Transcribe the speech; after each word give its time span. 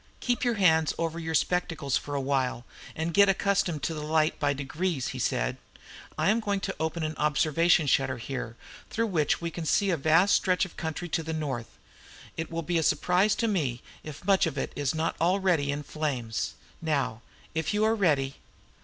"Keep 0.19 0.43
your 0.43 0.55
hands 0.55 0.95
over 0.97 1.19
your 1.19 1.35
spectacles 1.35 1.95
for 1.95 2.15
a 2.15 2.19
while, 2.19 2.65
and 2.95 3.13
get 3.13 3.29
accustomed 3.29 3.83
to 3.83 3.93
the 3.93 4.01
light 4.01 4.39
by 4.39 4.51
degrees," 4.51 5.09
he 5.09 5.19
said. 5.19 5.57
"I 6.17 6.31
am 6.31 6.39
going 6.39 6.59
to 6.61 6.75
open 6.79 7.03
an 7.03 7.13
observation 7.17 7.85
shutter 7.85 8.17
here, 8.17 8.57
through 8.89 9.05
which 9.05 9.41
we 9.41 9.51
can 9.51 9.63
see 9.63 9.91
a 9.91 9.97
vast 9.97 10.33
stretch 10.33 10.65
of 10.65 10.75
country 10.75 11.07
to 11.09 11.21
the 11.21 11.33
north. 11.33 11.77
It 12.35 12.49
will 12.49 12.63
be 12.63 12.79
a 12.79 12.81
surprise 12.81 13.35
to 13.35 13.47
me 13.47 13.83
if 14.03 14.25
much 14.25 14.47
of 14.47 14.57
it 14.57 14.73
is 14.75 14.95
not 14.95 15.15
already 15.21 15.71
in 15.71 15.83
flames. 15.83 16.55
Now, 16.81 17.21
if 17.53 17.71
you 17.71 17.83
are 17.83 17.93
ready." 17.93 18.37